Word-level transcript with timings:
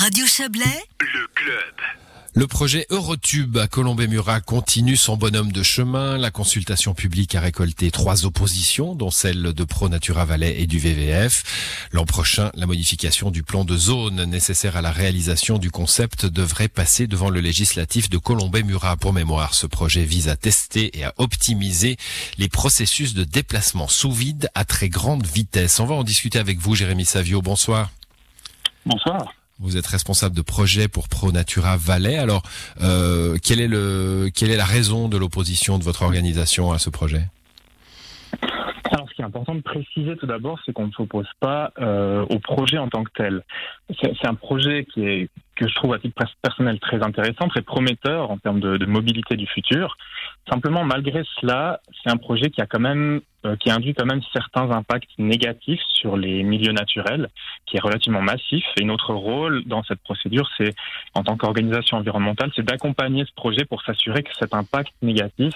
Radio 0.00 0.26
Chablais, 0.26 0.84
le 1.00 1.26
club. 1.34 1.74
Le 2.34 2.46
projet 2.46 2.86
Eurotube 2.88 3.56
à 3.56 3.66
Colombey-Murat 3.66 4.40
continue 4.40 4.96
son 4.96 5.16
bonhomme 5.16 5.50
de 5.50 5.64
chemin. 5.64 6.16
La 6.18 6.30
consultation 6.30 6.94
publique 6.94 7.34
a 7.34 7.40
récolté 7.40 7.90
trois 7.90 8.24
oppositions, 8.24 8.94
dont 8.94 9.10
celle 9.10 9.42
de 9.42 9.64
Pro 9.64 9.88
Natura 9.88 10.24
Valais 10.24 10.60
et 10.60 10.68
du 10.68 10.78
VVF. 10.78 11.88
L'an 11.90 12.04
prochain, 12.04 12.52
la 12.54 12.66
modification 12.66 13.32
du 13.32 13.42
plan 13.42 13.64
de 13.64 13.76
zone 13.76 14.22
nécessaire 14.26 14.76
à 14.76 14.82
la 14.82 14.92
réalisation 14.92 15.58
du 15.58 15.72
concept 15.72 16.26
devrait 16.26 16.68
passer 16.68 17.08
devant 17.08 17.28
le 17.28 17.40
législatif 17.40 18.08
de 18.08 18.18
Colombey-Murat. 18.18 18.98
Pour 18.98 19.12
mémoire, 19.12 19.54
ce 19.54 19.66
projet 19.66 20.04
vise 20.04 20.28
à 20.28 20.36
tester 20.36 20.96
et 20.96 21.02
à 21.02 21.12
optimiser 21.16 21.96
les 22.38 22.48
processus 22.48 23.14
de 23.14 23.24
déplacement 23.24 23.88
sous 23.88 24.12
vide 24.12 24.48
à 24.54 24.64
très 24.64 24.90
grande 24.90 25.26
vitesse. 25.26 25.80
On 25.80 25.86
va 25.86 25.96
en 25.96 26.04
discuter 26.04 26.38
avec 26.38 26.60
vous, 26.60 26.76
Jérémy 26.76 27.04
Savio. 27.04 27.42
Bonsoir. 27.42 27.90
Bonsoir. 28.86 29.34
Vous 29.60 29.76
êtes 29.76 29.88
responsable 29.88 30.36
de 30.36 30.42
projet 30.42 30.86
pour 30.86 31.08
Pro 31.08 31.32
Natura 31.32 31.76
Valais. 31.76 32.16
Alors, 32.16 32.42
euh, 32.80 33.36
quelle 33.42 33.60
est 33.60 33.66
le, 33.66 34.30
quelle 34.32 34.50
est 34.50 34.56
la 34.56 34.64
raison 34.64 35.08
de 35.08 35.16
l'opposition 35.16 35.78
de 35.78 35.82
votre 35.82 36.02
organisation 36.02 36.70
à 36.70 36.78
ce 36.78 36.90
projet? 36.90 37.22
Alors, 38.90 39.08
ce 39.10 39.14
qui 39.14 39.22
est 39.22 39.24
important 39.24 39.56
de 39.56 39.60
préciser 39.60 40.16
tout 40.16 40.26
d'abord, 40.26 40.60
c'est 40.64 40.72
qu'on 40.72 40.86
ne 40.86 40.92
s'oppose 40.92 41.26
pas 41.40 41.72
euh, 41.80 42.24
au 42.30 42.38
projet 42.38 42.78
en 42.78 42.88
tant 42.88 43.02
que 43.02 43.10
tel. 43.16 43.42
C'est 44.00 44.26
un 44.26 44.34
projet 44.34 44.86
qui 44.92 45.04
est 45.04 45.28
que 45.56 45.66
je 45.68 45.74
trouve 45.74 45.92
à 45.92 45.98
titre 45.98 46.14
personnel 46.40 46.78
très 46.78 47.02
intéressant, 47.02 47.48
très 47.48 47.62
prometteur 47.62 48.30
en 48.30 48.38
termes 48.38 48.60
de, 48.60 48.76
de 48.76 48.86
mobilité 48.86 49.36
du 49.36 49.46
futur. 49.46 49.96
Simplement, 50.48 50.84
malgré 50.84 51.22
cela, 51.40 51.80
c'est 52.02 52.10
un 52.10 52.16
projet 52.16 52.50
qui 52.50 52.60
a 52.60 52.66
quand 52.66 52.80
même 52.80 53.20
euh, 53.44 53.54
qui 53.56 53.70
induit 53.70 53.94
quand 53.94 54.06
même 54.06 54.22
certains 54.32 54.70
impacts 54.70 55.10
négatifs 55.18 55.80
sur 55.88 56.16
les 56.16 56.42
milieux 56.42 56.72
naturels, 56.72 57.28
qui 57.66 57.76
est 57.76 57.80
relativement 57.80 58.20
massif. 58.20 58.64
Et 58.80 58.84
notre 58.84 59.14
rôle 59.14 59.62
dans 59.64 59.82
cette 59.84 60.00
procédure, 60.00 60.48
c'est 60.56 60.74
en 61.14 61.22
tant 61.22 61.36
qu'organisation 61.36 61.98
environnementale, 61.98 62.50
c'est 62.56 62.64
d'accompagner 62.64 63.24
ce 63.24 63.32
projet 63.34 63.64
pour 63.64 63.82
s'assurer 63.82 64.22
que 64.22 64.34
cet 64.38 64.54
impact 64.54 64.92
négatif, 65.02 65.54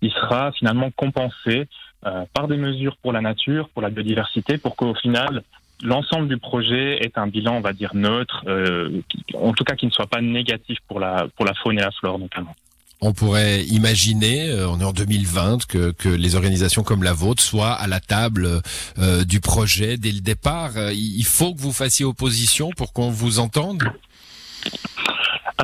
il 0.00 0.12
sera 0.12 0.52
finalement 0.52 0.90
compensé 0.90 1.66
euh, 2.06 2.24
par 2.34 2.46
des 2.46 2.56
mesures 2.56 2.96
pour 2.98 3.12
la 3.12 3.20
nature, 3.20 3.68
pour 3.70 3.82
la 3.82 3.90
biodiversité, 3.90 4.56
pour 4.56 4.76
qu'au 4.76 4.94
final, 4.94 5.42
l'ensemble 5.82 6.28
du 6.28 6.38
projet 6.38 6.98
est 7.04 7.18
un 7.18 7.26
bilan, 7.26 7.56
on 7.56 7.60
va 7.60 7.72
dire, 7.72 7.94
neutre, 7.94 8.44
euh, 8.46 9.00
en 9.34 9.52
tout 9.52 9.64
cas 9.64 9.74
qui 9.74 9.86
ne 9.86 9.90
soit 9.90 10.06
pas 10.06 10.20
négatif 10.20 10.78
pour 10.86 11.00
la, 11.00 11.26
pour 11.34 11.46
la 11.46 11.54
faune 11.54 11.78
et 11.78 11.82
la 11.82 11.90
flore 11.90 12.18
notamment. 12.18 12.54
On 13.06 13.12
pourrait 13.12 13.64
imaginer, 13.64 14.48
euh, 14.48 14.66
on 14.66 14.80
est 14.80 14.84
en 14.84 14.94
2020, 14.94 15.66
que, 15.66 15.90
que, 15.90 16.08
les 16.08 16.36
organisations 16.36 16.82
comme 16.82 17.02
la 17.02 17.12
vôtre 17.12 17.42
soient 17.42 17.74
à 17.74 17.86
la 17.86 18.00
table 18.00 18.62
euh, 18.98 19.24
du 19.24 19.40
projet 19.40 19.98
dès 19.98 20.10
le 20.10 20.22
départ. 20.22 20.78
Euh, 20.78 20.90
il 20.94 21.26
faut 21.26 21.54
que 21.54 21.60
vous 21.60 21.74
fassiez 21.74 22.06
opposition 22.06 22.70
pour 22.74 22.94
qu'on 22.94 23.10
vous 23.10 23.40
entende? 23.40 23.82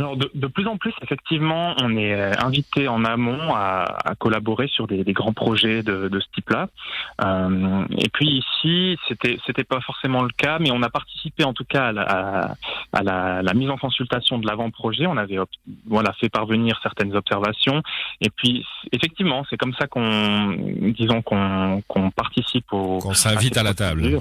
Alors 0.00 0.16
de, 0.16 0.30
de, 0.34 0.46
plus 0.46 0.66
en 0.66 0.78
plus, 0.78 0.94
effectivement, 1.02 1.74
on 1.82 1.94
est 1.96 2.14
euh, 2.14 2.32
invité 2.38 2.88
en 2.88 3.04
amont 3.04 3.54
à, 3.54 3.84
à 4.04 4.14
collaborer 4.14 4.66
sur 4.68 4.86
des, 4.86 5.04
des, 5.04 5.12
grands 5.12 5.34
projets 5.34 5.82
de, 5.82 6.08
de 6.08 6.20
ce 6.20 6.26
type-là. 6.34 6.68
Euh, 7.22 7.84
et 7.98 8.08
puis 8.08 8.42
ici, 8.42 8.98
c'était 9.08 9.38
c'était 9.46 9.64
pas 9.64 9.80
forcément 9.82 10.22
le 10.22 10.30
cas, 10.30 10.58
mais 10.58 10.70
on 10.70 10.82
a 10.82 10.88
participé 10.88 11.44
en 11.44 11.52
tout 11.52 11.64
cas 11.64 11.88
à 11.88 11.92
la, 11.92 12.56
à 12.94 13.02
la, 13.02 13.42
la 13.42 13.54
mise 13.54 13.68
en 13.68 13.76
consultation 13.76 14.38
de 14.38 14.46
l'avant-projet. 14.46 15.06
On 15.06 15.18
avait 15.18 15.38
voilà 15.86 16.14
fait 16.14 16.30
parvenir 16.30 16.80
certaines 16.82 17.14
observations. 17.14 17.82
Et 18.22 18.30
puis 18.30 18.64
effectivement, 18.92 19.44
c'est 19.50 19.58
comme 19.58 19.74
ça 19.74 19.86
qu'on 19.86 20.56
disons 20.98 21.20
qu'on 21.20 21.82
qu'on 21.88 22.10
participe 22.10 22.72
au 22.72 22.98
qu'on 22.98 23.12
s'invite 23.12 23.58
à, 23.58 23.60
à 23.60 23.64
la 23.64 23.74
table. 23.74 24.20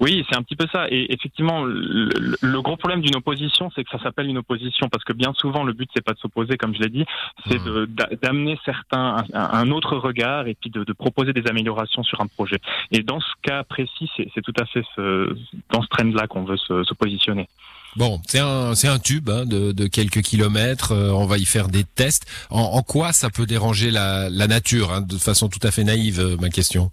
Oui, 0.00 0.24
c'est 0.28 0.36
un 0.36 0.42
petit 0.42 0.56
peu 0.56 0.66
ça. 0.72 0.86
Et 0.88 1.12
effectivement, 1.12 1.62
le, 1.62 2.36
le 2.40 2.62
gros 2.62 2.76
problème 2.76 3.02
d'une 3.02 3.16
opposition, 3.16 3.70
c'est 3.74 3.84
que 3.84 3.90
ça 3.90 4.02
s'appelle 4.02 4.28
une 4.28 4.38
opposition 4.38 4.88
parce 4.88 5.04
que 5.04 5.12
bien 5.12 5.34
souvent, 5.34 5.62
le 5.62 5.74
but 5.74 5.90
c'est 5.94 6.02
pas 6.02 6.14
de 6.14 6.18
s'opposer, 6.18 6.56
comme 6.56 6.74
je 6.74 6.80
l'ai 6.80 6.88
dit, 6.88 7.04
c'est 7.46 7.58
mmh. 7.58 7.86
d'amener 8.22 8.58
certains 8.64 9.16
un, 9.34 9.40
un, 9.52 9.70
autre 9.70 9.96
regard 9.98 10.46
et 10.46 10.54
puis 10.54 10.70
de, 10.70 10.84
de, 10.84 10.92
proposer 10.94 11.34
des 11.34 11.46
améliorations 11.46 12.02
sur 12.02 12.20
un 12.22 12.26
projet. 12.26 12.58
Et 12.90 13.02
dans 13.02 13.20
ce 13.20 13.32
cas 13.42 13.62
précis, 13.64 14.10
c'est 14.16 14.42
tout 14.42 14.54
à 14.58 14.64
fait 14.64 14.82
ce, 14.96 15.36
dans 15.70 15.82
ce 15.82 15.88
trend-là 15.88 16.26
qu'on 16.26 16.44
veut 16.44 16.56
se, 16.56 16.82
se, 16.82 16.94
positionner. 16.94 17.48
Bon, 17.96 18.20
c'est 18.26 18.38
un 18.38 18.74
c'est 18.74 18.88
un 18.88 18.98
tube 18.98 19.28
hein, 19.28 19.44
de, 19.44 19.72
de, 19.72 19.86
quelques 19.86 20.22
kilomètres. 20.22 20.92
Euh, 20.92 21.10
on 21.10 21.26
va 21.26 21.38
y 21.38 21.44
faire 21.44 21.68
des 21.68 21.84
tests. 21.84 22.24
En, 22.48 22.60
en 22.60 22.82
quoi 22.82 23.12
ça 23.12 23.30
peut 23.30 23.46
déranger 23.46 23.90
la, 23.90 24.30
la 24.30 24.46
nature 24.46 24.92
hein, 24.92 25.00
De 25.02 25.18
façon 25.18 25.48
tout 25.48 25.58
à 25.62 25.70
fait 25.70 25.84
naïve, 25.84 26.20
euh, 26.20 26.36
ma 26.40 26.48
question? 26.50 26.90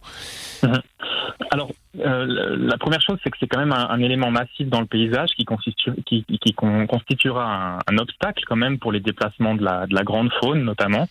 Alors, 1.51 1.71
euh, 1.99 2.55
la 2.57 2.77
première 2.77 3.01
chose, 3.01 3.17
c'est 3.23 3.29
que 3.29 3.37
c'est 3.39 3.47
quand 3.47 3.59
même 3.59 3.71
un, 3.71 3.89
un, 3.89 3.99
élément 3.99 4.31
massif 4.31 4.67
dans 4.67 4.81
le 4.81 4.85
paysage 4.85 5.29
qui, 5.37 5.45
constitu, 5.45 5.91
qui, 6.05 6.25
qui 6.25 6.53
constituera 6.53 7.77
un, 7.77 7.79
un, 7.87 7.97
obstacle 7.97 8.43
quand 8.47 8.55
même 8.55 8.79
pour 8.79 8.91
les 8.91 8.99
déplacements 8.99 9.55
de 9.55 9.63
la, 9.63 9.87
de 9.87 9.95
la 9.95 10.03
grande 10.03 10.31
faune 10.41 10.63
notamment. 10.63 11.07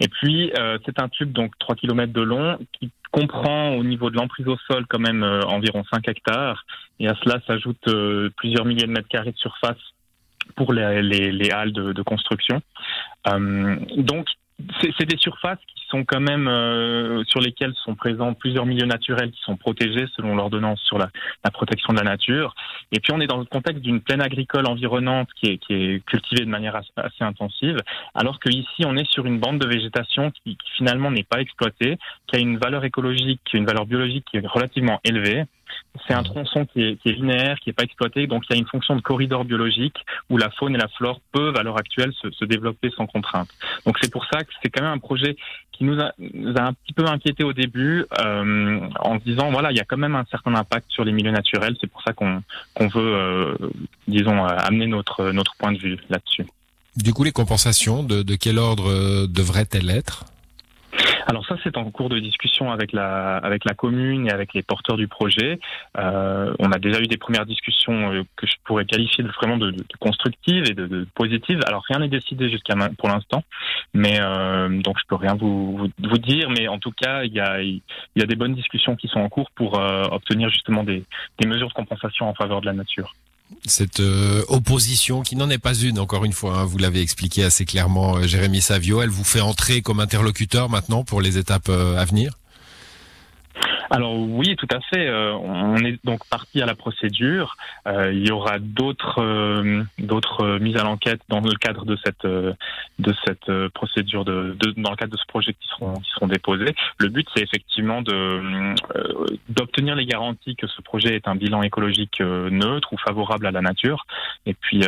Et 0.00 0.08
puis, 0.08 0.52
euh, 0.58 0.78
c'est 0.84 0.98
un 0.98 1.08
tube 1.08 1.32
donc 1.32 1.52
3 1.58 1.76
km 1.76 2.12
de 2.12 2.22
long 2.22 2.58
qui 2.78 2.90
comprend 3.10 3.70
au 3.70 3.84
niveau 3.84 4.10
de 4.10 4.16
l'emprise 4.16 4.48
au 4.48 4.56
sol 4.68 4.86
quand 4.88 4.98
même 4.98 5.22
euh, 5.22 5.40
environ 5.42 5.84
5 5.92 6.08
hectares. 6.08 6.64
Et 6.98 7.08
à 7.08 7.14
cela 7.22 7.40
s'ajoutent 7.46 7.88
euh, 7.88 8.30
plusieurs 8.36 8.64
milliers 8.64 8.86
de 8.86 8.92
mètres 8.92 9.08
carrés 9.08 9.32
de 9.32 9.38
surface 9.38 9.76
pour 10.54 10.72
les, 10.72 11.02
les, 11.02 11.32
les 11.32 11.50
halles 11.50 11.72
de, 11.72 11.92
de 11.92 12.02
construction. 12.02 12.60
Euh, 13.28 13.76
donc, 13.96 14.26
c'est 14.80 15.04
des 15.04 15.18
surfaces 15.18 15.58
qui 15.74 15.84
sont 15.88 16.04
quand 16.04 16.20
même 16.20 16.48
euh, 16.48 17.22
sur 17.24 17.40
lesquelles 17.40 17.74
sont 17.84 17.94
présents 17.94 18.34
plusieurs 18.34 18.66
milieux 18.66 18.86
naturels 18.86 19.30
qui 19.30 19.40
sont 19.42 19.56
protégés 19.56 20.06
selon 20.16 20.34
l'ordonnance 20.34 20.80
sur 20.80 20.98
la, 20.98 21.10
la, 21.44 21.50
protection 21.50 21.92
de 21.92 21.98
la 21.98 22.04
nature. 22.04 22.54
Et 22.90 23.00
puis 23.00 23.12
on 23.12 23.20
est 23.20 23.26
dans 23.26 23.36
le 23.36 23.44
contexte 23.44 23.82
d'une 23.82 24.00
plaine 24.00 24.22
agricole 24.22 24.66
environnante 24.66 25.28
qui 25.34 25.46
est, 25.52 25.58
qui 25.58 25.74
est 25.74 26.04
cultivée 26.06 26.44
de 26.44 26.50
manière 26.50 26.74
assez, 26.74 27.22
intensive, 27.24 27.78
alors 28.14 28.40
que 28.40 28.48
ici 28.48 28.84
on 28.84 28.96
est 28.96 29.08
sur 29.10 29.26
une 29.26 29.38
bande 29.38 29.58
de 29.58 29.66
végétation 29.66 30.30
qui, 30.30 30.56
qui 30.56 30.70
finalement 30.76 31.10
n'est 31.10 31.24
pas 31.24 31.40
exploitée, 31.40 31.98
qui 32.26 32.36
a 32.36 32.38
une 32.38 32.58
valeur 32.58 32.84
écologique, 32.84 33.40
une 33.52 33.66
valeur 33.66 33.86
biologique 33.86 34.24
qui 34.30 34.38
est 34.38 34.46
relativement 34.46 35.00
élevée. 35.04 35.44
C'est 36.06 36.14
un 36.14 36.22
tronçon 36.22 36.66
qui 36.66 36.82
est, 36.82 37.04
linéaire, 37.04 37.58
qui 37.60 37.68
n'est 37.68 37.74
pas 37.74 37.84
exploité, 37.84 38.26
donc 38.26 38.44
il 38.48 38.54
y 38.54 38.56
a 38.56 38.58
une 38.58 38.66
fonction 38.66 38.96
de 38.96 39.00
corridor 39.00 39.44
biologique 39.44 39.96
où 40.30 40.36
la 40.36 40.50
faune 40.50 40.74
et 40.74 40.78
la 40.78 40.88
flore 40.88 41.20
peuvent 41.32 41.56
à 41.56 41.62
l'heure 41.62 41.78
actuelle 41.78 42.12
se, 42.20 42.44
développer 42.44 42.90
sans 42.96 43.06
contrainte. 43.06 43.48
Donc 43.84 43.96
c'est 44.00 44.10
pour 44.10 44.24
ça 44.26 44.44
que 44.44 44.50
c'est 44.62 44.70
quand 44.70 44.82
même 44.82 44.92
un 44.92 44.98
projet 44.98 45.36
qui 45.72 45.84
nous 45.84 46.00
a, 46.00 46.12
un 46.18 46.72
petit 46.72 46.92
peu 46.94 47.04
inquiété 47.06 47.44
au 47.44 47.52
début 47.52 48.06
euh, 48.18 48.80
en 49.00 49.18
se 49.18 49.24
disant 49.24 49.50
voilà 49.50 49.72
il 49.72 49.76
y 49.76 49.80
a 49.80 49.84
quand 49.84 49.96
même 49.96 50.14
un 50.14 50.24
certain 50.30 50.54
impact 50.54 50.90
sur 50.90 51.04
les 51.04 51.12
milieux 51.12 51.32
naturels. 51.32 51.76
C'est 51.80 51.90
pour 51.90 52.02
ça 52.02 52.12
qu'on 52.12 52.42
veut 52.78 52.90
euh, 52.96 53.56
disons 54.08 54.44
amener 54.44 54.86
notre 54.86 55.32
notre 55.32 55.54
point 55.56 55.72
de 55.72 55.78
vue 55.78 55.98
là-dessus. 56.08 56.46
Du 56.96 57.12
coup 57.12 57.24
les 57.24 57.32
compensations 57.32 58.02
de, 58.02 58.36
quel 58.36 58.58
ordre 58.58 58.90
euh, 58.90 59.26
devraient-elles 59.26 59.90
être? 59.90 60.24
Alors 61.26 61.44
ça, 61.44 61.56
c'est 61.64 61.76
en 61.76 61.90
cours 61.90 62.08
de 62.08 62.20
discussion 62.20 62.70
avec 62.70 62.92
la 62.92 63.36
avec 63.38 63.64
la 63.64 63.74
commune 63.74 64.28
et 64.28 64.30
avec 64.30 64.54
les 64.54 64.62
porteurs 64.62 64.96
du 64.96 65.08
projet. 65.08 65.58
Euh, 65.98 66.54
on 66.60 66.70
a 66.70 66.78
déjà 66.78 67.00
eu 67.00 67.08
des 67.08 67.16
premières 67.16 67.46
discussions 67.46 68.12
euh, 68.12 68.22
que 68.36 68.46
je 68.46 68.54
pourrais 68.64 68.84
qualifier 68.84 69.24
de 69.24 69.30
vraiment 69.30 69.56
de, 69.56 69.72
de 69.72 69.84
constructives 69.98 70.70
et 70.70 70.74
de, 70.74 70.86
de, 70.86 71.06
positives. 71.16 71.60
Alors 71.66 71.82
rien 71.88 71.98
n'est 71.98 72.08
décidé 72.08 72.48
jusqu'à 72.48 72.74
pour 72.96 73.08
l'instant, 73.08 73.42
mais 73.92 74.20
euh, 74.20 74.68
donc 74.82 74.98
je 75.00 75.04
peux 75.08 75.16
rien 75.16 75.34
vous, 75.34 75.76
vous, 75.76 75.88
vous 75.98 76.18
dire. 76.18 76.48
Mais 76.50 76.68
en 76.68 76.78
tout 76.78 76.92
cas, 76.92 77.24
il 77.24 77.32
y 77.32 77.40
a 77.40 77.60
il 77.60 77.82
y 78.14 78.22
a 78.22 78.26
des 78.26 78.36
bonnes 78.36 78.54
discussions 78.54 78.94
qui 78.94 79.08
sont 79.08 79.20
en 79.20 79.28
cours 79.28 79.50
pour 79.50 79.80
euh, 79.80 80.04
obtenir 80.12 80.48
justement 80.50 80.84
des, 80.84 81.02
des 81.40 81.48
mesures 81.48 81.68
de 81.68 81.74
compensation 81.74 82.28
en 82.28 82.34
faveur 82.34 82.60
de 82.60 82.66
la 82.66 82.72
nature 82.72 83.14
cette 83.66 84.00
euh, 84.00 84.44
opposition 84.48 85.22
qui 85.22 85.36
n'en 85.36 85.50
est 85.50 85.58
pas 85.58 85.74
une, 85.74 85.98
encore 85.98 86.24
une 86.24 86.32
fois, 86.32 86.58
hein, 86.58 86.64
vous 86.64 86.78
l'avez 86.78 87.00
expliqué 87.00 87.44
assez 87.44 87.64
clairement, 87.64 88.16
euh, 88.16 88.26
Jérémy 88.26 88.60
Savio, 88.60 89.02
elle 89.02 89.10
vous 89.10 89.24
fait 89.24 89.40
entrer 89.40 89.82
comme 89.82 90.00
interlocuteur 90.00 90.68
maintenant 90.68 91.04
pour 91.04 91.20
les 91.20 91.38
étapes 91.38 91.68
euh, 91.68 91.98
à 91.98 92.04
venir? 92.04 92.38
Alors 93.90 94.18
oui, 94.18 94.56
tout 94.56 94.68
à 94.70 94.80
fait. 94.80 95.06
Euh, 95.06 95.34
on 95.34 95.76
est 95.78 95.98
donc 96.04 96.26
parti 96.28 96.60
à 96.60 96.66
la 96.66 96.74
procédure. 96.74 97.56
Euh, 97.86 98.12
il 98.12 98.26
y 98.26 98.30
aura 98.30 98.58
d'autres 98.58 99.22
euh, 99.22 99.82
d'autres 99.98 100.58
mises 100.58 100.76
à 100.76 100.82
l'enquête 100.82 101.20
dans 101.28 101.40
le 101.40 101.54
cadre 101.54 101.84
de 101.84 101.96
cette 102.04 102.26
de 102.26 103.14
cette 103.24 103.68
procédure 103.68 104.24
de, 104.24 104.56
dans 104.76 104.90
le 104.90 104.96
cadre 104.96 105.12
de 105.12 105.18
ce 105.18 105.26
projet 105.26 105.52
qui 105.52 105.68
seront 105.68 105.94
qui 105.94 106.10
seront 106.10 106.26
déposés. 106.26 106.74
Le 106.98 107.08
but 107.08 107.28
c'est 107.34 107.42
effectivement 107.42 108.02
de 108.02 108.74
d'obtenir 109.48 109.94
les 109.94 110.06
garanties 110.06 110.56
que 110.56 110.66
ce 110.66 110.82
projet 110.82 111.14
est 111.14 111.28
un 111.28 111.36
bilan 111.36 111.62
écologique 111.62 112.20
neutre 112.20 112.92
ou 112.92 112.96
favorable 112.98 113.46
à 113.46 113.50
la 113.50 113.60
nature. 113.60 114.06
Et 114.46 114.54
puis 114.54 114.84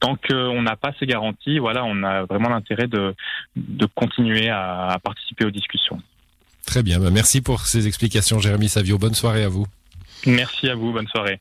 tant 0.00 0.16
qu'on 0.16 0.62
n'a 0.62 0.76
pas 0.76 0.92
ces 0.98 1.06
garanties, 1.06 1.58
voilà, 1.58 1.84
on 1.84 2.02
a 2.02 2.24
vraiment 2.24 2.48
l'intérêt 2.48 2.86
de 2.86 3.14
de 3.56 3.86
continuer 3.86 4.48
à 4.48 4.98
participer 5.02 5.44
aux 5.44 5.50
discussions. 5.50 6.00
Très 6.68 6.82
bien, 6.82 6.98
merci 6.98 7.40
pour 7.40 7.66
ces 7.66 7.86
explications 7.86 8.40
Jérémy 8.40 8.68
Savio. 8.68 8.98
Bonne 8.98 9.14
soirée 9.14 9.42
à 9.42 9.48
vous. 9.48 9.66
Merci 10.26 10.68
à 10.68 10.74
vous, 10.74 10.92
bonne 10.92 11.08
soirée. 11.08 11.40